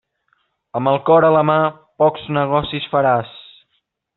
Amb 0.79 0.91
el 0.91 0.97
cor 1.09 1.27
en 1.27 1.35
la 1.35 1.43
mà, 1.49 1.57
pocs 2.05 2.25
negocis 2.41 2.89
faràs. 2.95 3.39